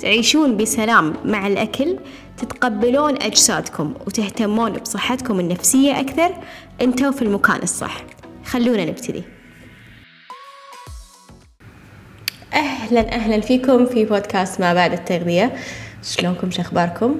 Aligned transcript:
تعيشون 0.00 0.56
بسلام 0.56 1.14
مع 1.24 1.46
الأكل 1.46 1.98
تتقبلون 2.36 3.22
أجسادكم 3.22 3.94
وتهتمون 4.06 4.72
بصحتكم 4.72 5.40
النفسية 5.40 6.00
أكثر. 6.00 6.34
أنتوا 6.82 7.10
في 7.10 7.22
المكان 7.22 7.62
الصح. 7.62 8.04
خلونا 8.44 8.84
نبتدي. 8.84 9.22
أهلا 12.54 13.12
أهلا 13.12 13.40
فيكم 13.40 13.86
في 13.86 14.04
بودكاست 14.04 14.60
ما 14.60 14.74
بعد 14.74 14.92
التغذية. 14.92 15.52
شلونكم؟ 16.02 16.50
شخباركم 16.50 17.16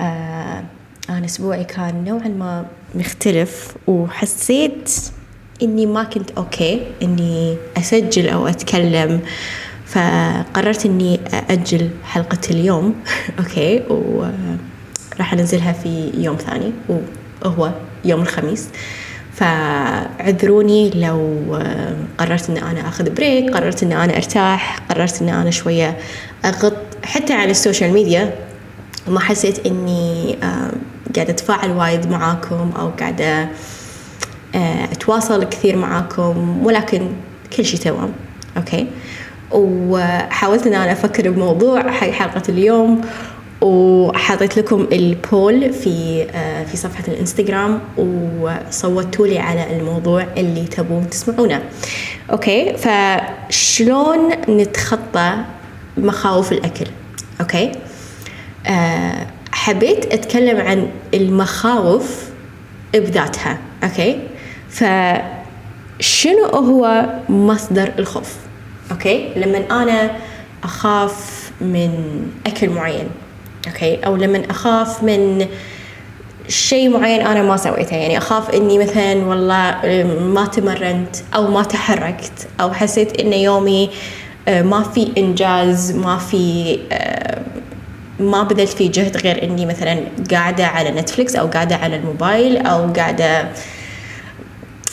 آه 0.00 0.64
أنا 1.10 1.24
أسبوعي 1.24 1.64
كان 1.64 2.04
نوعا 2.04 2.28
ما 2.28 2.66
مختلف 2.94 3.74
وحسيت 3.86 4.90
إني 5.62 5.86
ما 5.86 6.04
كنت 6.04 6.30
أوكي 6.30 6.86
إني 7.02 7.56
أسجل 7.76 8.28
أو 8.28 8.46
أتكلم. 8.46 9.20
فقررت 9.92 10.86
إني 10.86 11.20
أأجل 11.34 11.90
حلقة 12.04 12.38
اليوم. 12.50 12.94
okay 13.38 13.82
وراح 13.88 15.32
أنزلها 15.32 15.72
في 15.72 16.10
يوم 16.14 16.36
ثاني 16.36 16.72
وهو 17.44 17.70
يوم 18.04 18.20
الخميس. 18.20 18.68
فعذروني 19.34 20.90
لو 20.90 21.44
قررت 22.18 22.50
إن 22.50 22.56
أنا 22.56 22.88
آخذ 22.88 23.10
break 23.10 23.50
قررت 23.54 23.82
إن 23.82 23.92
أنا 23.92 24.16
أرتاح 24.16 24.78
قررت 24.90 25.22
إن 25.22 25.28
أنا 25.28 25.50
شوية 25.50 25.96
أغط. 26.44 26.72
حتى 27.04 27.32
على 27.32 27.50
ال 27.50 27.56
social 27.56 27.92
media 27.92 28.34
وما 29.08 29.20
حسيت 29.20 29.66
إني 29.66 30.36
قاعدة 31.14 31.32
أتفاعل 31.32 31.70
وايد 31.70 32.10
معاكم 32.10 32.72
أو 32.78 32.88
قاعدة 32.88 33.48
أتواصل 34.92 35.44
كثير 35.44 35.76
معاكم. 35.76 36.66
ولكن 36.66 37.12
كل 37.56 37.64
شيء 37.64 37.80
تمام. 37.80 38.12
okay؟ 38.56 38.86
وحاولت 39.54 40.66
إن 40.66 40.74
أنا 40.74 40.92
أفكر 40.92 41.30
بموضوع 41.30 41.90
حق 41.90 42.10
حلقة 42.10 42.42
اليوم 42.48 43.00
وحطيت 43.60 44.58
لكم 44.58 44.86
ال 44.92 45.08
poll 45.08 45.72
في 45.72 46.26
في 46.70 46.76
صفحة 46.76 47.04
الإنستغرام 47.08 47.80
وصوتوا 47.96 49.26
لي 49.26 49.38
على 49.38 49.76
الموضوع 49.76 50.26
اللي 50.36 50.64
تبون 50.64 51.10
تسمعونه. 51.10 51.62
okay؟ 52.30 52.76
فشلون 52.76 54.30
نتخطى 54.48 55.34
مخاوف 55.96 56.52
الأكل؟ 56.52 56.86
okay؟ 57.40 57.72
أه 58.66 59.26
حبيت 59.52 60.12
أتكلم 60.12 60.60
عن 60.60 60.88
المخاوف 61.14 62.30
بذاتها. 62.94 63.58
okay؟ 63.84 64.20
فشنو 64.68 66.46
هو 66.46 67.06
مصدر 67.28 67.92
الخوف؟ 67.98 68.41
okay؟ 68.92 69.28
لما 69.36 69.82
أنا 69.82 70.10
أخاف 70.64 71.50
من 71.60 71.90
أكل 72.46 72.68
معين 72.70 73.08
okay؟ 73.66 73.96
أو 74.06 74.16
لما 74.16 74.42
أخاف 74.50 75.02
من 75.02 75.46
شيء 76.48 76.88
معين 76.88 77.26
أنا 77.26 77.42
ما 77.42 77.56
سويته. 77.56 77.96
يعني 77.96 78.18
أخاف 78.18 78.50
إني 78.50 78.78
مثلا 78.78 79.14
والله 79.14 79.80
ما 80.20 80.46
تمرنت 80.46 81.16
أو 81.34 81.50
ما 81.50 81.62
تحركت 81.62 82.48
أو 82.60 82.72
حسيت 82.72 83.20
إن 83.20 83.32
يومي 83.32 83.90
ما 84.48 84.82
في 84.82 85.12
إنجاز 85.18 85.92
ما 85.92 86.18
في 86.18 86.78
ما 88.20 88.42
بذلت 88.42 88.68
فيه 88.68 88.90
جهد 88.90 89.16
غير 89.16 89.42
إني 89.42 89.66
مثلا 89.66 90.00
قاعدة 90.30 90.66
على 90.66 90.90
نتفلكس 90.90 91.36
أو 91.36 91.46
قاعدة 91.46 91.76
على 91.76 91.96
الموبايل 91.96 92.56
أو 92.66 92.92
قاعدة 92.92 93.48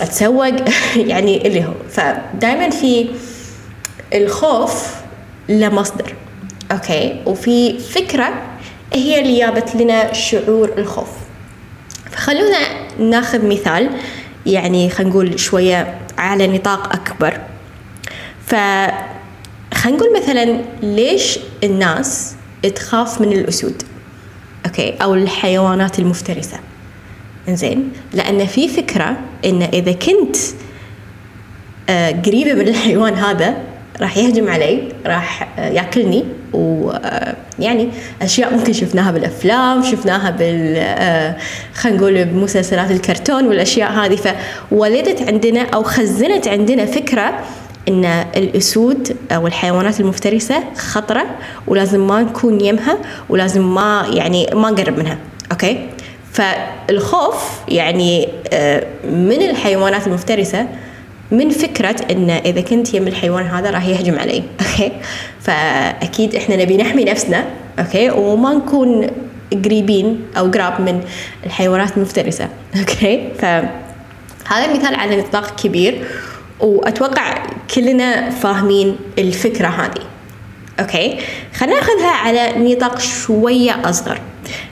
أتسوق. 0.02 0.56
يعني 1.12 1.48
اللي 1.48 1.66
هو. 1.66 1.74
فدائما 1.90 2.70
في 2.70 3.10
الخوف 4.14 4.96
له 5.50 5.70
مصدر 5.70 6.14
أوكي؟ 6.72 7.22
وفي 7.26 7.80
فكرة 7.80 8.42
هي 8.94 9.22
اللي 9.22 9.40
جابت 9.40 9.76
لنا 9.76 10.14
شعور 10.14 10.72
الخوف. 10.78 11.10
فخلونا 12.12 12.58
ناخذ 13.00 13.48
مثال 13.48 13.90
يعني 14.46 14.90
خلينا 14.90 15.12
نقول 15.12 15.40
شوية 15.40 15.98
على 16.18 16.48
نطاق 16.48 16.94
أكبر. 16.94 17.42
ف 18.48 18.56
خلينا 19.74 19.98
نقول 19.98 20.22
مثلا 20.22 20.62
ليش 20.84 21.40
الناس 21.64 22.36
تخاف 22.76 23.22
من 23.22 23.32
الأسود 23.32 23.84
أوكي؟ 24.66 24.96
أو 25.02 25.14
الحيوانات 25.14 26.00
المفترسة. 26.00 26.60
زين 27.50 27.92
لأن 28.14 28.46
في 28.46 28.68
فكرة 28.68 29.18
إن 29.46 29.62
إذا 29.62 29.92
كنت 29.92 30.38
قريبة 32.26 32.54
من 32.54 32.68
الحيوان 32.68 33.14
هذا 33.14 33.58
راح 34.02 34.18
يهجم 34.18 34.50
علي 34.50 34.82
راح 35.06 35.48
ياكلني 35.58 36.26
ويعني 36.54 37.90
أشياء 38.22 38.54
ممكن 38.54 38.74
شفناها 38.74 39.12
بالأفلام 39.12 39.84
شفناها 39.84 40.30
بال 40.30 41.36
خلينا 41.74 41.98
نقول 41.98 42.26
بمسلسلات 42.26 42.92
الكرتون 42.92 43.48
والأشياء 43.48 43.92
هذه. 43.92 44.16
فولدت 44.72 45.28
عندنا 45.28 45.62
أو 45.62 45.84
خزنت 45.84 46.48
عندنا 46.48 46.86
فكرة 46.86 47.40
إن 47.90 48.06
الأسود 48.36 49.18
أو 49.32 49.48
الحيوانات 49.48 50.00
المفترسة 50.00 50.64
خطرة 50.78 51.26
ولازم 51.68 52.08
ما 52.08 52.22
نكون 52.22 52.62
يمها 52.62 52.98
ولازم 53.30 53.76
ما 53.76 54.08
يعني 54.14 54.48
ما 54.54 54.70
نقرب 54.72 54.98
منها 54.98 55.18
okay؟ 55.52 55.90
فالخوف 56.34 57.60
يعني 57.68 58.28
من 59.04 59.42
الحيوانات 59.50 60.08
المفترسة 60.08 60.68
من 61.32 61.50
فكرة 61.50 61.96
إن 62.12 62.30
إذا 62.30 62.62
كنت 62.62 62.94
يم 62.94 63.08
الحيوان 63.08 63.46
هذا 63.46 63.70
راح 63.72 63.86
يهجم 63.86 64.20
علي، 64.20 64.44
okay؟ 64.62 64.92
فأكيد 65.42 66.36
إحنا 66.36 66.56
نبي 66.56 66.78
نحمي 66.78 67.04
نفسنا، 67.04 67.46
okay؟ 67.80 68.10
وما 68.10 68.54
نكون 68.54 69.08
قريبين 69.66 70.22
أو 70.38 70.52
قراب 70.52 70.82
من 70.82 71.02
الحيوانات 71.46 71.98
المفترسة، 71.98 72.50
okay؟ 72.80 73.30
فهذا 73.40 74.74
مثال 74.74 74.96
على 74.96 75.16
نطاق 75.16 75.56
كبير 75.56 76.06
وأتوقع 76.60 77.44
كلنا 77.76 78.30
فاهمين 78.30 78.96
الفكرة 79.18 79.68
هذه، 79.68 80.04
okay؟ 80.80 81.18
خلينا 81.56 81.76
ناخذها 81.76 82.12
على 82.12 82.54
نطاق 82.58 83.00
شوية 83.00 83.90
أصغر. 83.90 84.22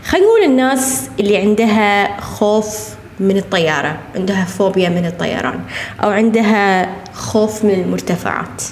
خلينا 0.05 0.25
نقول 0.25 0.43
الناس 0.43 1.09
اللي 1.19 1.37
عندها 1.37 2.21
خوف 2.21 2.97
من 3.19 3.37
الطيارة 3.37 3.97
عندها 4.15 4.45
فوبيا 4.45 4.89
من 4.89 5.05
الطيران 5.05 5.59
أو 6.03 6.09
عندها 6.09 6.95
خوف 7.13 7.65
من 7.65 7.73
المرتفعات. 7.73 8.63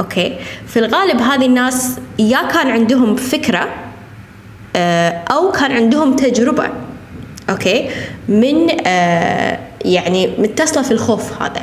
okay؟ 0.00 0.36
في 0.66 0.78
الغالب 0.78 1.20
هذه 1.20 1.46
الناس 1.46 1.98
يا 2.18 2.42
كان 2.42 2.70
عندهم 2.70 3.16
فكرة 3.16 3.68
أو 5.30 5.52
كان 5.52 5.72
عندهم 5.72 6.16
تجربة. 6.16 6.68
okay؟ 7.50 7.90
من 8.28 8.68
يعني 9.84 10.30
متصلة 10.38 10.82
في 10.82 10.90
الخوف 10.90 11.42
هذا. 11.42 11.62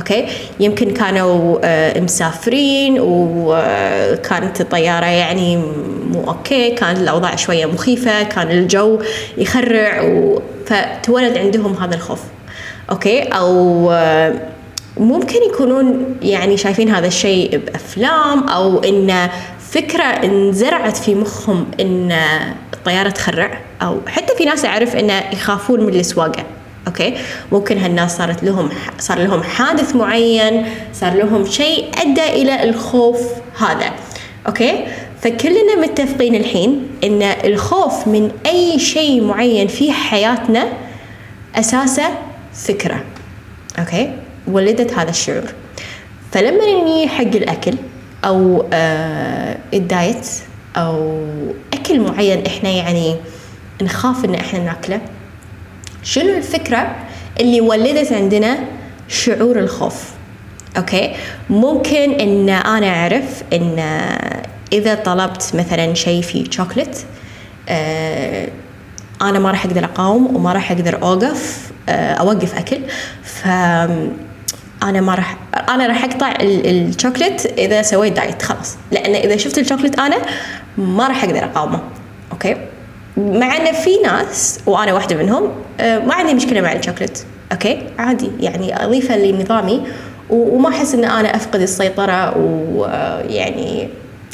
okay؟ 0.00 0.26
يمكن 0.60 0.90
كانوا 0.90 1.58
مسافرين 2.00 2.96
وكانت 3.00 4.60
الطيارة 4.60 5.06
يعني 5.06 5.56
مو 6.10 6.24
okay 6.28 6.70
كانت 6.70 6.98
الأوضاع 6.98 7.36
شوية 7.36 7.66
مخيفة 7.66 8.22
كان 8.22 8.50
الجو 8.50 8.98
يخرع 9.38 10.02
و... 10.02 10.42
فتولد 10.66 11.38
عندهم 11.38 11.74
هذا 11.74 11.94
الخوف. 11.94 12.20
okay؟ 12.90 13.22
أو 13.22 13.90
ممكن 14.96 15.36
يكونون 15.52 16.16
يعني 16.22 16.56
شايفين 16.56 16.88
هذا 16.88 17.06
الشيء 17.06 17.56
بأفلام 17.56 18.48
أو 18.48 18.78
إن 18.78 19.28
فكرة 19.70 20.04
انزرعت 20.04 20.96
في 20.96 21.14
مخهم 21.14 21.66
إن 21.80 22.12
الطيارة 22.74 23.10
تخرع 23.10 23.60
أو 23.82 24.00
حتى 24.06 24.36
في 24.36 24.44
ناس 24.44 24.64
أعرف 24.64 24.96
انه 24.96 25.22
يخافون 25.32 25.80
من 25.80 25.94
السواقه 25.94 26.44
okay؟ 26.90 27.14
ممكن 27.52 27.78
هالناس 27.78 28.16
صارت 28.16 28.42
لهم 28.44 28.68
صار 28.98 29.18
لهم 29.18 29.42
حادث 29.42 29.96
معين 29.96 30.66
صار 30.92 31.14
لهم 31.14 31.46
شيء 31.46 31.88
أدى 31.98 32.42
إلى 32.42 32.62
الخوف 32.62 33.20
هذا. 33.58 33.92
okay؟ 34.46 34.84
فكلنا 35.22 35.76
متفقين 35.82 36.34
الحين 36.34 36.86
إن 37.04 37.22
الخوف 37.22 38.08
من 38.08 38.30
أي 38.46 38.78
شيء 38.78 39.24
معين 39.24 39.66
في 39.66 39.92
حياتنا 39.92 40.68
اساسه 41.54 42.08
فكرة. 42.54 43.04
أوكي؟ 43.78 44.12
ولدت 44.48 44.92
هذا 44.92 45.10
الشعور. 45.10 45.44
فلما 46.32 46.82
نجي 46.82 47.08
حق 47.08 47.22
الأكل 47.22 47.74
أو 48.24 48.64
آه 48.72 49.56
ال 49.74 49.85
diet 49.85 50.28
أو 50.76 51.20
أكل 51.74 52.00
معين 52.00 52.46
إحنا 52.46 52.68
يعني 52.68 53.16
نخاف 53.82 54.24
إن 54.24 54.34
إحنا 54.34 54.58
ناكله 54.58 55.00
شنو 56.02 56.36
الفكرة 56.36 56.96
اللي 57.40 57.60
ولدت 57.60 58.12
عندنا 58.12 58.58
شعور 59.08 59.58
الخوف؟ 59.58 60.04
okay؟ 60.76 61.12
ممكن 61.50 62.12
إن 62.20 62.48
أنا 62.48 62.86
أعرف 62.86 63.42
إن 63.52 63.78
إذا 64.72 64.94
طلبت 64.94 65.50
مثلا 65.54 65.94
شيء 65.94 66.22
فيه 66.22 66.50
شوكليت 66.50 66.98
آه 67.68 68.48
أنا 69.22 69.38
ما 69.38 69.50
راح 69.50 69.64
أقدر 69.66 69.84
أقاوم 69.84 70.36
وما 70.36 70.52
راح 70.52 70.72
أقدر 70.72 71.02
أوقف 71.02 71.70
آه 71.88 72.12
أوقف 72.12 72.58
أكل. 72.58 72.80
ف 73.22 73.46
أنا 74.82 75.00
ما 75.00 75.14
راح 75.14 75.36
أنا 75.68 75.86
راح 75.86 76.04
أقطع 76.04 76.34
الشوكليت 76.40 77.46
إذا 77.58 77.82
سويت 77.82 78.12
diet 78.12 78.42
خلاص. 78.42 78.76
لأن 78.92 79.14
إذا 79.14 79.36
شفت 79.36 79.58
الشوكليت 79.58 79.98
أنا 79.98 80.16
ما 80.78 81.08
راح 81.08 81.24
أقدر 81.24 81.44
أقاومه. 81.44 81.80
okay؟ 82.32 82.56
مع 83.20 83.56
إن 83.56 83.72
في 83.72 83.96
ناس 84.04 84.60
وأنا 84.66 84.92
واحدة 84.92 85.16
منهم 85.16 85.50
آه، 85.80 85.98
ما 85.98 86.14
عندي 86.14 86.34
مشكلة 86.34 86.60
مع 86.60 86.72
ال 86.72 86.76
chocolate. 86.76 87.18
okay؟ 87.52 87.82
عادي. 87.98 88.30
يعني 88.40 88.84
اضيفه 88.84 89.16
لنظامي 89.16 89.82
وما 90.30 90.68
أحس 90.68 90.94
إن 90.94 91.04
أنا 91.04 91.36
أفقد 91.36 91.60
السيطرة 91.60 92.38
ويعني 92.38 93.88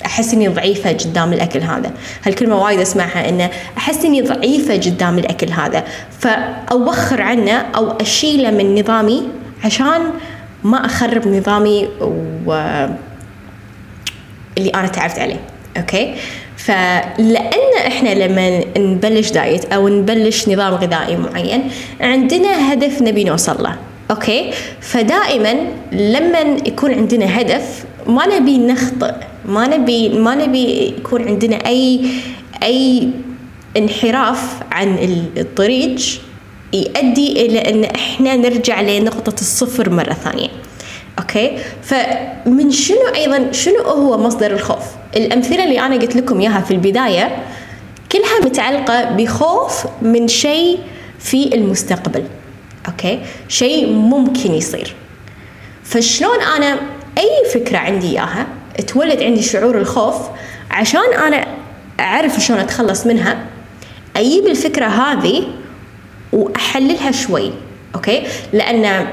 أحس 0.07 0.35
إني 0.35 0.49
ضعيفة 0.49 0.93
قدام 0.93 1.33
الأكل 1.33 1.61
هذا. 1.61 1.91
هالكلمة 2.27 2.63
وايد 2.63 2.81
أسمعها 2.81 3.29
إنه 3.29 3.51
أحس 3.79 4.05
إني 4.05 4.23
ضعيفة 4.23 4.75
قدام 4.75 5.19
الأكل 5.19 5.49
هذا. 5.49 5.85
فأوخر 6.21 7.23
عنه 7.23 7.53
أو 7.53 7.91
أشيله 7.91 8.51
من 8.51 8.81
نظامي 8.81 9.29
عشان 9.65 10.11
ما 10.65 10.87
أخرب 10.87 11.29
نظامي 11.29 11.89
و 12.47 12.53
اللي 14.59 14.71
أنا 14.71 14.87
تعبت 14.87 15.19
عليه. 15.19 15.41
okay؟ 15.77 16.15
فلأن 16.57 17.87
إحنا 17.87 18.09
لما 18.09 18.61
نبلش 18.79 19.31
diet 19.31 19.65
أو 19.73 19.89
نبلش 19.89 20.49
نظام 20.49 20.75
غذائي 20.75 21.17
معين 21.17 21.71
عندنا 22.01 22.73
هدف 22.73 23.03
نبي 23.03 23.25
نوصل 23.25 23.63
له 23.63 23.77
okay؟ 24.11 24.51
فدائما 24.81 25.55
لما 25.93 26.41
يكون 26.67 26.95
عندنا 26.95 27.41
هدف 27.41 27.85
ما 28.07 28.27
نبي 28.39 28.59
نخطئ 28.59 29.15
ما 29.45 29.67
نبي 29.67 30.09
ما 30.09 30.35
نبي 30.35 30.95
يكون 30.99 31.29
عندنا 31.29 31.67
أي 31.67 32.01
أي 32.63 33.09
انحراف 33.77 34.41
عن 34.73 34.99
الطريق 35.37 35.97
يؤدي 36.73 37.47
إلى 37.47 37.59
أن 37.59 37.85
إحنا 37.85 38.37
نرجع 38.37 38.81
لنقطة 38.81 39.41
الصفر 39.41 39.91
مرة 39.91 40.13
ثانية. 40.13 40.49
okay؟ 41.19 41.59
فمن 41.83 42.71
شنو 42.71 43.09
أيضا 43.15 43.53
شنو 43.53 43.83
هو 43.83 44.19
مصدر 44.19 44.51
الخوف؟ 44.51 44.85
الأمثلة 45.17 45.65
اللي 45.65 45.81
أنا 45.81 45.95
قلت 45.97 46.17
لكم 46.17 46.41
إياها 46.41 46.61
في 46.61 46.71
البداية 46.71 47.37
كلها 48.13 48.41
متعلقة 48.45 49.05
بخوف 49.05 49.87
من 50.03 50.29
شيء 50.29 50.79
في 51.19 51.55
المستقبل. 51.55 52.25
okay؟ 52.89 53.21
شيء 53.49 53.93
ممكن 53.93 54.55
يصير. 54.55 54.95
فشلون 55.85 56.41
أنا 56.57 56.79
أي 57.19 57.51
فكرة 57.55 57.79
عندي 57.79 58.11
إياها 58.11 58.47
تولد 58.87 59.23
عندي 59.23 59.43
شعور 59.43 59.79
الخوف 59.79 60.17
عشان 60.71 61.15
أنا 61.27 61.47
أعرف 62.01 62.41
شلون 62.41 62.59
أتخلص 62.59 63.07
منها 63.07 63.39
أجيب 64.17 64.47
الفكرة 64.47 64.87
هذه 64.87 65.43
وأحللها 66.33 67.11
شوي. 67.11 67.53
okay؟ 67.95 68.23
لأن 68.53 69.07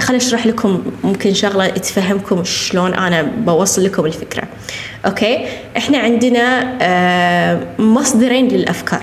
خليني 0.00 0.22
أشرح 0.22 0.46
لكم 0.46 0.82
ممكن 1.04 1.34
شغلة 1.34 1.68
تفهمكم 1.68 2.44
شلون 2.44 2.94
أنا 2.94 3.22
بوصل 3.22 3.84
لكم 3.84 4.06
الفكرة. 4.06 4.42
okay؟ 5.06 5.46
إحنا 5.76 5.98
عندنا 5.98 6.76
آه، 6.82 7.60
مصدرين 7.78 8.48
للأفكار. 8.48 9.02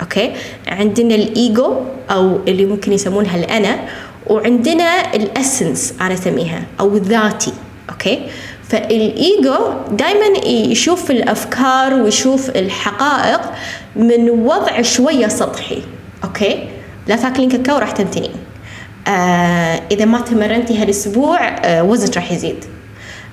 okay؟ 0.00 0.32
عندنا 0.68 1.14
الإيجو 1.14 1.76
أو 2.10 2.40
اللي 2.48 2.64
ممكن 2.66 2.92
يسمونها 2.92 3.36
الأنا 3.36 3.78
وعندنا 4.26 5.14
ال 5.14 5.24
essence 5.24 5.94
أنا 6.00 6.14
أسميها 6.14 6.62
أو 6.80 6.96
الذاتي. 6.96 7.52
okay؟ 7.90 8.22
فال 8.68 9.03
ego 9.03 9.56
دائما 9.90 10.46
يشوف 10.46 11.10
الأفكار 11.10 11.94
ويشوف 11.94 12.50
الحقائق 12.50 13.40
من 13.96 14.30
وضع 14.30 14.82
شوية 14.82 15.28
سطحي. 15.28 15.82
okay؟ 16.24 16.68
لا 17.08 17.16
تاكلين 17.16 17.48
كاكاو 17.48 17.78
راح 17.78 17.90
تمتنين 17.90 18.32
آه 19.08 19.82
إذا 19.90 20.04
ما 20.04 20.20
تمرنتي 20.20 20.82
هالأسبوع 20.82 21.48
آه 21.48 21.82
وزنك 21.82 22.16
راح 22.16 22.32
يزيد. 22.32 22.64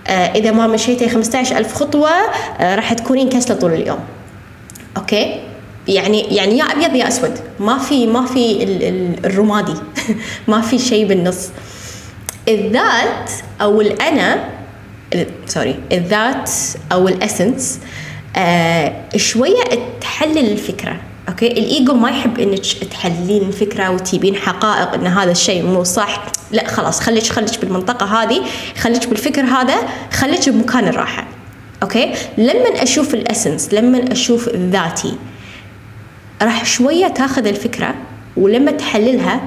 آه 0.08 0.12
إذا 0.12 0.52
ما 0.52 0.68
مشيتي 0.68 1.10
15000 1.10 1.74
خطوة 1.74 2.10
آه 2.60 2.76
راح 2.76 2.94
تكونين 2.94 3.30
كسلة 3.30 3.56
طول 3.56 3.74
اليوم. 3.74 4.00
okay؟ 4.98 5.40
يعني 5.88 6.22
يعني 6.36 6.58
يا 6.58 6.64
أبيض 6.64 6.96
يا 6.96 7.08
أسود. 7.08 7.40
ما 7.60 7.78
في 7.78 8.08
ما 8.08 8.26
في 8.26 8.64
الرمادي. 9.26 9.74
ما 10.48 10.62
في 10.62 10.80
شيء 10.80 11.08
بالنص. 11.08 11.50
الذات 12.48 13.32
أو 13.62 13.82
الأنا 13.82 14.44
sorry 15.48 15.76
الذات 15.92 16.52
أو 16.92 17.08
ال 17.08 17.17
essence 17.17 17.80
آه 18.36 18.94
شوية 19.16 19.64
تحلل 20.02 20.52
الفكرة. 20.52 20.96
okay؟ 21.30 21.48
ال 21.48 21.59
ego 21.59 21.94
ما 21.94 22.10
يحب 22.10 22.40
إنك 22.40 22.66
تحللين 22.92 23.42
الفكرة 23.42 23.90
وتجيبين 23.90 24.36
حقائق 24.36 24.94
إن 24.94 25.08
هذا 25.08 25.32
الشيء 25.32 25.64
مو 25.64 25.84
صح. 25.84 26.24
لا 26.52 26.68
خلاص 26.68 27.00
خليك 27.00 27.24
خليك 27.24 27.62
بالمنطقة 27.62 28.06
هذه 28.06 28.42
خليك 28.78 29.08
بالفكر 29.10 29.42
هذا 29.42 29.76
خليك 30.12 30.50
بمكان 30.50 30.88
الراحة. 30.88 31.28
okay؟ 31.84 32.14
لما 32.38 32.84
أشوف 32.84 33.14
ال 33.14 33.21
essence 33.21 33.74
لما 33.74 34.12
أشوف 34.12 34.50
ذاتي 34.50 35.14
راح 36.42 36.66
شوية 36.66 37.08
تاخذ 37.08 37.48
الفكرة 37.48 37.96
ولما 38.38 38.72
تحللها 38.72 39.42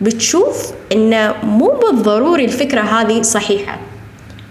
بتشوف 0.00 0.72
انه 0.92 1.34
مو 1.42 1.68
بالضروري 1.68 2.44
الفكرة 2.44 2.80
هذه 2.80 3.22
صحيحة. 3.22 3.78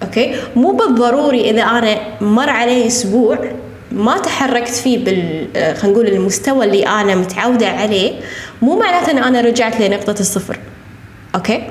okay؟ 0.04 0.36
مو 0.56 0.72
بالضروري 0.72 1.50
إذا 1.50 1.62
أنا 1.62 1.98
مر 2.22 2.50
علي 2.50 2.88
أسبوع 2.88 3.38
ما 3.92 4.18
تحركت 4.18 4.72
فيه 4.72 5.06
بال 5.06 5.48
آه، 5.56 5.74
خلينا 5.74 5.94
نقول 5.94 6.08
المستوى 6.08 6.66
اللي 6.66 6.88
أنا 6.88 7.16
متعودة 7.16 7.68
عليه 7.68 8.14
مو 8.62 8.80
معناته 8.80 9.12
إن 9.12 9.18
أنا 9.18 9.42
رجعت 9.42 9.82
لنقطة 9.82 10.20
الصفر 10.20 10.60
okay؟ 11.36 11.64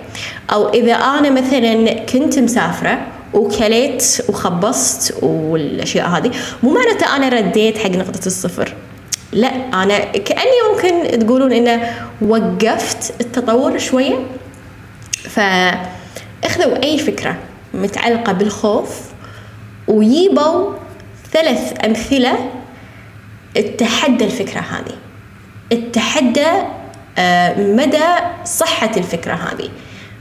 أو 0.53 0.69
إذا 0.69 0.95
أنا 0.95 1.31
مثلا 1.31 1.93
كنت 1.93 2.39
مسافرة 2.39 2.99
وكليت 3.35 4.05
وخبصت 4.29 5.15
والأشياء 5.23 6.09
هذه 6.09 6.31
مو 6.63 6.71
معناته 6.71 7.17
أنا 7.17 7.29
رديت 7.29 7.79
حق 7.79 7.91
نقطة 7.91 8.27
الصفر. 8.27 8.75
لا 9.33 9.49
أنا 9.83 9.99
كأني 9.99 10.51
ممكن 10.73 11.19
تقولون 11.19 11.53
إنه 11.53 11.91
وقفت 12.23 13.15
التطور 13.21 13.79
شوية. 13.79 14.19
فاخذوا 15.13 16.83
أي 16.83 16.99
فكرة 16.99 17.37
متعلقة 17.75 18.33
بالخوف 18.33 19.01
ويبوا 19.89 20.73
ثلاث 21.33 21.85
أمثلة 21.85 22.51
تحدى 23.79 24.25
الفكرة 24.25 24.61
هذه. 24.61 24.99
تحدى 25.93 26.47
آه، 27.19 27.61
مدى 27.61 28.05
صحة 28.45 28.91
الفكرة 28.97 29.35
هذه. 29.35 29.69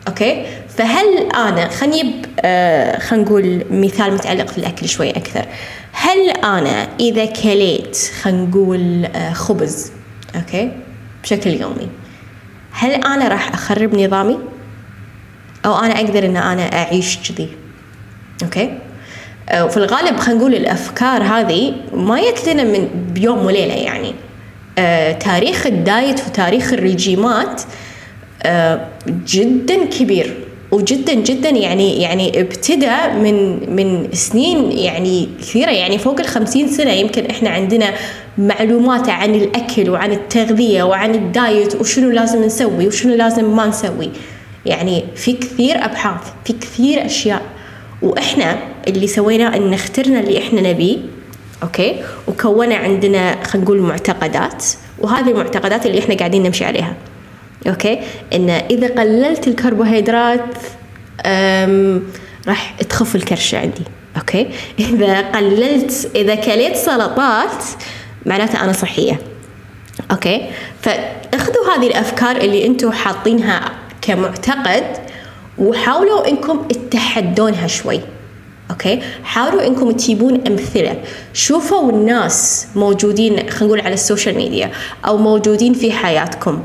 أوكي؟ 0.07 0.45
فهل 0.77 1.17
أنا 1.35 1.69
خلينا 1.69 2.11
آه، 2.39 2.99
خلينا 2.99 3.25
نقول 3.25 3.65
مثال 3.71 4.13
متعلق 4.13 4.47
في 4.47 4.57
الأكل 4.57 4.89
شوي 4.89 5.09
أكثر. 5.09 5.45
هل 5.91 6.29
أنا 6.29 6.87
إذا 6.99 7.25
كليت 7.25 7.97
خلينا 8.21 8.45
نقول 8.45 9.05
آه، 9.05 9.33
خبز 9.33 9.91
okay؟ 10.35 10.71
بشكل 11.23 11.49
يومي 11.49 11.89
هل 12.71 12.91
أنا 12.91 13.27
راح 13.27 13.53
أخرب 13.53 13.95
نظامي؟ 13.95 14.37
أو 15.65 15.75
أنا 15.75 15.95
أقدر 15.95 16.25
أن 16.25 16.37
أنا 16.37 16.63
أعيش 16.63 17.17
كذي؟ 17.17 17.49
okay؟ 18.43 18.77
وفي 19.55 19.77
الغالب 19.77 20.17
خلينا 20.17 20.39
نقول 20.39 20.55
الأفكار 20.55 21.23
هذه 21.23 21.73
ما 21.93 22.21
جت 22.21 22.49
لنا 22.49 22.63
من 22.63 22.87
بيوم 23.13 23.45
وليلة 23.45 23.73
يعني. 23.73 24.13
آه 24.79 25.11
تاريخ 25.11 25.67
ال 25.67 25.78
diet 25.78 26.21
وتاريخ 26.27 26.73
الرجيمات 26.73 27.61
آه 28.43 28.87
جدا 29.27 29.85
كبير 29.85 30.33
وجدا 30.71 31.13
جدا 31.13 31.49
يعني 31.49 32.01
يعني 32.01 32.41
ابتدى 32.41 32.95
من 33.21 33.59
من 33.75 34.07
سنين 34.13 34.71
يعني 34.71 35.29
كثيرة 35.41 35.71
يعني 35.71 35.97
فوق 35.97 36.19
الخمسين 36.19 36.67
سنة. 36.67 36.91
يمكن 36.91 37.25
إحنا 37.25 37.49
عندنا 37.49 37.93
معلومات 38.37 39.09
عن 39.09 39.35
الأكل 39.35 39.89
وعن 39.89 40.11
التغذية 40.11 40.83
وعن 40.83 41.15
ال 41.15 41.27
diet 41.27 41.75
وشنو 41.75 42.09
لازم 42.09 42.43
نسوي 42.43 42.87
وشنو 42.87 43.15
لازم 43.15 43.55
ما 43.55 43.67
نسوي. 43.67 44.09
يعني 44.65 45.03
في 45.15 45.33
كثير 45.33 45.85
أبحاث 45.85 46.21
في 46.45 46.53
كثير 46.53 47.05
أشياء. 47.05 47.41
وإحنا 48.01 48.57
اللي 48.87 49.07
سويناه 49.07 49.57
إن 49.57 49.73
اخترنا 49.73 50.19
اللي 50.19 50.37
إحنا 50.37 50.61
نبيه 50.61 50.97
okay؟ 51.63 52.03
وكونا 52.27 52.75
عندنا 52.75 53.43
خلينا 53.43 53.65
نقول 53.65 53.81
معتقدات 53.81 54.65
وهذه 54.99 55.29
المعتقدات 55.29 55.85
اللي 55.85 55.99
إحنا 55.99 56.15
قاعدين 56.15 56.43
نمشي 56.43 56.65
عليها 56.65 56.93
okay؟ 57.67 57.99
إن 58.33 58.49
إذا 58.49 58.87
قللت 58.87 59.47
الكربوهيدرات 59.47 60.55
راح 62.47 62.71
تخف 62.89 63.15
الكرشه 63.15 63.57
عندي 63.57 63.83
okay؟ 64.17 64.47
إذا 64.79 65.21
قللت 65.21 66.11
إذا 66.15 66.35
كليت 66.35 66.75
سلطات 66.75 67.63
معناته 68.25 68.63
أنا 68.63 68.71
صحية 68.71 69.19
okay؟ 70.11 70.49
فاخذوا 70.81 71.75
هذه 71.77 71.87
الأفكار 71.87 72.35
اللي 72.35 72.65
أنتم 72.65 72.91
حاطينها 72.91 73.61
كمعتقد 74.01 74.83
وحاولوا 75.57 76.27
إنكم 76.27 76.67
تتحدونها 76.67 77.67
شوي. 77.67 77.99
okay؟ 78.71 79.01
حاولوا 79.23 79.67
إنكم 79.67 79.91
تجيبون 79.91 80.47
أمثلة. 80.47 81.01
شوفوا 81.33 81.91
الناس 81.91 82.67
موجودين 82.75 83.49
خلينا 83.49 83.65
نقول 83.65 83.81
على 83.81 83.93
ال 83.93 83.99
social 83.99 84.35
media 84.35 84.71
أو 85.05 85.17
موجودين 85.17 85.73
في 85.73 85.91
حياتكم. 85.91 86.63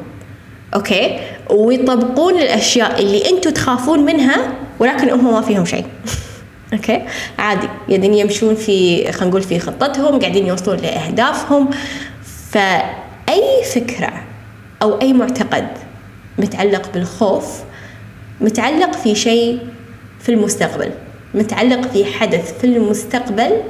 okay؟ 0.74 1.20
ويطبقون 1.50 2.34
الأشياء 2.34 3.00
اللي 3.00 3.30
أنتم 3.30 3.50
تخافون 3.50 4.00
منها 4.00 4.52
ولكن 4.78 5.10
هم 5.10 5.32
ما 5.32 5.40
فيهم 5.40 5.64
شيء. 5.64 5.84
okay؟ 6.72 7.02
عادي. 7.38 7.68
قاعدين 7.88 8.14
يمشون 8.14 8.54
في 8.54 9.12
خلينا 9.12 9.30
نقول 9.30 9.42
في 9.42 9.58
خطتهم 9.58 10.20
قاعدين 10.20 10.46
يوصلون 10.46 10.76
لأهدافهم. 10.76 11.70
فأي 12.50 13.64
فكرة 13.74 14.12
أو 14.82 15.00
أي 15.00 15.12
معتقد 15.12 15.68
متعلق 16.38 16.92
بالخوف 16.94 17.60
متعلق 18.40 18.92
في 18.92 19.14
شيء 19.14 19.58
في 20.20 20.28
المستقبل. 20.28 20.90
متعلق 21.34 21.92
في 21.92 22.04
حدث 22.04 22.58
في 22.58 22.64
المستقبل 22.64 23.62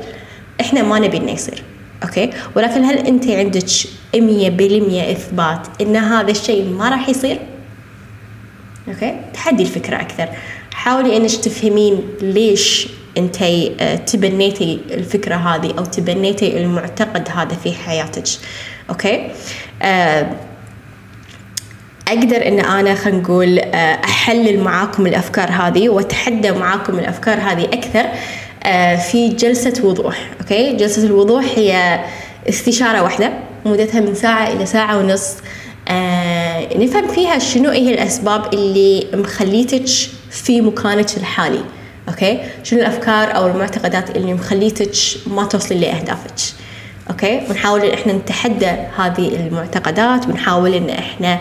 إحنا 0.60 0.82
ما 0.82 0.98
نبي 0.98 1.16
إنه 1.16 1.32
يصير 1.32 1.62
okay؟ 2.02 2.30
ولكن 2.56 2.84
هل 2.84 2.98
أنت 2.98 3.28
عندك 3.28 3.68
100% 3.68 4.16
إثبات 4.16 5.66
إن 5.80 5.96
هذا 5.96 6.30
الشيء 6.30 6.68
ما 6.68 6.88
راح 6.88 7.08
يصير؟ 7.08 7.38
okay؟ 8.88 9.16
تحدي 9.34 9.62
الفكرة 9.62 9.96
أكثر. 9.96 10.28
حاولي 10.72 11.16
إنك 11.16 11.30
تفهمين 11.30 12.00
ليش 12.20 12.88
أنت 13.18 13.42
آه، 13.42 13.96
تبنيتي 13.96 14.80
الفكرة 14.90 15.34
هذه 15.34 15.74
أو 15.78 15.84
تبنيتي 15.84 16.58
المعتقد 16.58 17.28
هذا 17.28 17.54
في 17.54 17.72
حياتك 17.72 18.24
okay؟ 18.90 19.30
أه 19.82 20.30
أقدر 22.12 22.48
إن 22.48 22.60
أنا 22.60 22.94
خلينا 22.94 23.18
نقول 23.18 23.58
آه، 23.58 23.98
أحلل 24.04 24.60
معاكم 24.60 25.06
الأفكار 25.06 25.50
هذه 25.50 25.88
وأتحدى 25.88 26.50
معاكم 26.50 26.98
الأفكار 26.98 27.38
هذه 27.40 27.64
أكثر 27.64 28.04
آه، 28.64 28.96
في 28.96 29.28
جلسة 29.28 29.84
وضوح 29.84 30.30
okay؟ 30.40 30.76
جلسة 30.76 31.06
الوضوح 31.06 31.44
هي 31.56 32.00
استشارة 32.48 33.02
واحدة 33.02 33.32
مدتها 33.64 34.00
من 34.00 34.14
ساعة 34.14 34.52
إلى 34.52 34.66
ساعة 34.66 34.98
ونص 34.98 35.34
آه 35.88 36.78
نفهم 36.78 37.08
فيها 37.08 37.38
شنو 37.38 37.70
هي 37.70 37.94
الأسباب 37.94 38.54
اللي 38.54 39.06
مخليتك 39.14 39.86
في 40.30 40.60
مكانك 40.60 41.16
الحالي 41.16 41.60
okay؟ 42.08 42.40
شنو 42.62 42.80
الأفكار 42.80 43.36
أو 43.36 43.46
المعتقدات 43.46 44.16
اللي 44.16 44.34
مخليتك 44.34 44.92
ما 45.26 45.44
توصلي 45.44 45.78
لأهدافك 45.80 46.54
okay؟ 47.10 47.40
ونحاول 47.50 47.80
إن 47.80 47.94
إحنا 47.94 48.12
نتحدى 48.12 48.70
هذه 48.98 49.36
المعتقدات 49.36 50.26
ونحاول 50.26 50.74
إن 50.74 50.90
إحنا 50.90 51.32
آه 51.34 51.40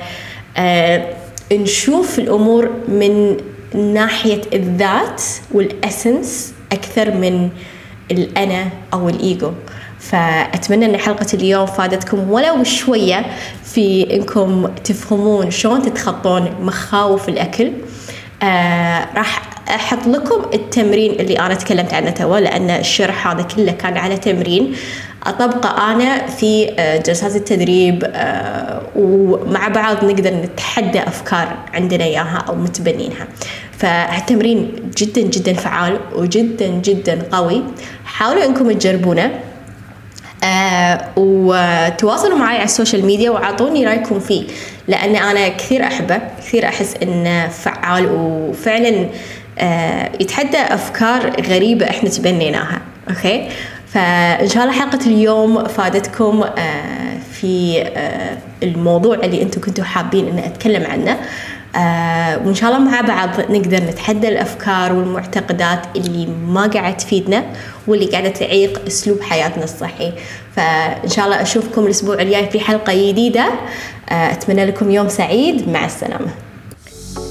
نشوف 1.52 2.20
الأمور 2.20 2.70
من 2.88 3.38
ناحية 3.94 4.42
الذات 4.54 5.24
والاسنس 5.52 6.54
أكثر 6.72 7.12
من 7.12 7.50
الأنا 8.12 8.70
أو 8.94 9.10
الايجو 9.10 9.52
فأتمنى 10.00 10.86
أن 10.86 10.98
حلقة 10.98 11.28
اليوم 11.34 11.66
فادتكم 11.66 12.32
ولو 12.32 12.64
شوية 12.64 13.26
في 13.64 14.16
إنكم 14.16 14.68
تفهمون 14.84 15.52
شلون 15.52 15.82
تتخطون 15.82 16.56
مخاوف 16.62 17.30
الأكل. 17.30 17.72
آه 18.44 19.08
راح 19.16 19.42
أحط 19.70 20.08
لكم 20.08 20.42
التمرين 20.54 21.12
اللي 21.12 21.40
أنا 21.40 21.54
تكلمت 21.54 21.94
عنه 21.94 22.10
توا 22.10 22.40
لأن 22.40 22.70
الشرح 22.70 23.28
هذا 23.28 23.42
كله 23.42 23.72
كان 23.72 23.98
على 23.98 24.18
تمرين. 24.18 24.76
أطبقه 25.24 25.92
أنا 25.92 26.28
في 26.28 26.70
آه، 26.80 26.98
جلسات 26.98 27.36
التدريب 27.36 28.04
آه، 28.14 28.82
ومع 28.96 29.68
بعض 29.68 30.06
نقدر 30.06 30.34
نتحدى 30.34 31.00
أفكار 31.04 31.58
عندنا 31.74 32.04
إياها 32.04 32.46
أو 32.50 32.56
متبنينها. 32.56 33.28
فالتمرين 33.78 34.92
جدا 34.98 35.22
جدا 35.22 35.54
فعال 35.54 36.00
وجدا 36.16 36.68
جدا 36.68 37.22
قوي. 37.32 37.64
حاولوا 38.06 38.46
إنكم 38.46 38.72
تجربونه 38.72 39.32
آه 40.44 41.02
وتواصلوا 41.18 42.38
معي 42.38 42.56
على 42.56 42.66
السوشيال 42.66 43.06
ميديا 43.06 43.30
وأعطوني 43.30 43.86
رأيكم 43.86 44.20
فيه 44.20 44.44
لأن 44.88 45.16
أنا 45.16 45.48
كثير 45.48 45.84
أحبه 45.84 46.22
كثير 46.40 46.66
أحس 46.66 46.96
إنه 47.04 47.48
فعال 47.48 48.10
وفعلا 48.12 49.10
يتحدى 50.20 50.58
أفكار 50.58 51.42
غريبة 51.42 51.90
إحنا 51.90 52.10
تبنيناها. 52.10 52.82
أوكي؟ 53.10 53.48
فان 53.94 54.48
شاء 54.48 54.64
الله 54.64 54.74
حلقة 54.80 55.06
اليوم 55.06 55.64
فادتكم 55.68 56.44
آه 56.44 57.18
في 57.32 57.82
آه 57.82 58.38
الموضوع 58.64 59.16
اللي 59.16 59.42
أنتم 59.42 59.62
كنتوا 59.62 59.84
حابين 59.84 60.28
ان 60.28 60.38
أتكلم 60.40 60.86
عنه. 60.92 61.18
آه 61.76 62.38
وإن 62.46 62.54
شاء 62.56 62.70
الله 62.72 62.92
مع 62.92 63.02
بعض 63.02 63.30
نقدر 63.52 63.78
نتحدى 63.84 64.28
الأفكار 64.28 64.94
والمعتقدات 64.94 65.80
اللي 65.96 66.26
ما 66.26 66.68
قاعد 66.68 66.98
تفيدنا 66.98 67.44
واللي 67.88 68.06
قاعدة 68.06 68.30
تعيق 68.30 68.82
أسلوب 68.88 69.22
حياتنا 69.22 69.64
الصحي. 69.64 70.14
فإن 70.56 71.10
شاء 71.10 71.26
الله 71.26 71.42
أشوفكم 71.42 71.86
الأسبوع 71.86 72.16
الجاي 72.16 72.50
في 72.50 72.60
حلقة 72.60 72.94
جديدة. 72.94 73.46
أتمنى 74.10 74.66
لكم 74.66 74.92
يوم 74.92 75.10
سعيد. 75.10 75.70
مع 75.70 75.86
السلامة. 75.86 76.28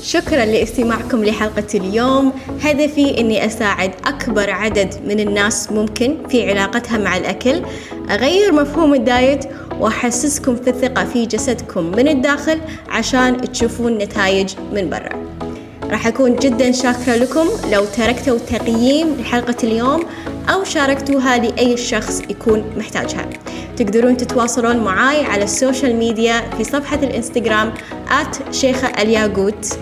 شكرا 0.02 0.44
لاستماعكم 0.44 1.24
لحلقة 1.24 1.66
اليوم. 1.74 2.32
هدفي 2.62 3.20
أني 3.20 3.46
أساعد 3.46 3.90
أكبر 4.06 4.50
عدد 4.50 4.94
من 5.06 5.20
الناس 5.20 5.72
ممكن 5.72 6.16
في 6.28 6.50
علاقتها 6.50 6.98
مع 6.98 7.16
الأكل. 7.16 7.62
أغير 8.10 8.52
مفهوم 8.52 8.94
ال 8.94 9.04
diet 9.04 9.44
وأحسسكم 9.80 10.56
في 10.56 10.70
الثقة 10.70 11.04
في 11.04 11.26
جسدكم 11.26 11.84
من 11.84 12.08
الداخل 12.08 12.60
عشان 12.88 13.52
تشوفون 13.52 13.98
نتائج 13.98 14.54
من 14.72 14.90
برا. 14.90 15.26
راح 15.90 16.06
أكون 16.06 16.36
جدا 16.36 16.72
شاكرة 16.72 17.16
لكم. 17.16 17.46
لو 17.72 17.84
تركتوا 17.84 18.38
تقييم 18.38 19.16
لحلقة 19.20 19.56
اليوم 19.64 20.04
أو 20.50 20.64
شاركتوها 20.64 21.38
لأي 21.38 21.76
شخص 21.76 22.22
يكون 22.30 22.72
محتاجها. 22.76 23.30
تقدرون 23.76 24.16
تتواصلون 24.16 24.76
معاي 24.76 25.24
على 25.24 25.44
ال 25.44 25.52
social 25.52 25.96
media 25.96 26.50
في 26.56 26.64
صفحة 26.64 26.96
الإنستغرام 26.96 27.74
آت 28.08 28.54
شيخة 28.54 28.88
الياقوت 29.02 29.78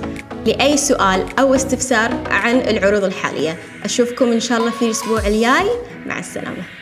لأي 0.46 0.76
سؤال 0.76 1.26
أو 1.38 1.54
استفسار 1.54 2.10
عن 2.30 2.56
العروض 2.56 3.04
الحالية. 3.04 3.56
أشوفكم 3.84 4.32
إن 4.32 4.40
شاء 4.40 4.58
الله 4.58 4.70
في 4.70 4.84
الأسبوع 4.84 5.26
الجاي. 5.26 5.68
مع 6.06 6.18
السلامة. 6.18 6.77